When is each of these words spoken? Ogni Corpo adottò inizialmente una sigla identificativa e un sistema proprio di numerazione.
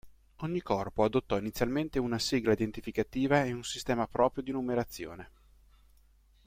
Ogni 0.37 0.63
Corpo 0.63 1.03
adottò 1.03 1.37
inizialmente 1.37 1.99
una 1.99 2.17
sigla 2.17 2.53
identificativa 2.53 3.43
e 3.43 3.51
un 3.53 3.63
sistema 3.63 4.07
proprio 4.07 4.41
di 4.41 4.49
numerazione. 4.51 5.29